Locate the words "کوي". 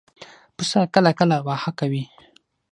1.79-2.03